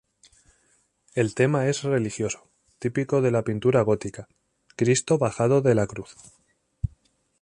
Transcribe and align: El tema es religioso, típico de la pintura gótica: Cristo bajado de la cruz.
El 1.13 1.35
tema 1.35 1.67
es 1.67 1.83
religioso, 1.83 2.49
típico 2.79 3.21
de 3.21 3.29
la 3.29 3.43
pintura 3.43 3.81
gótica: 3.83 4.27
Cristo 4.75 5.19
bajado 5.19 5.61
de 5.61 5.75
la 5.75 5.85
cruz. 5.85 6.15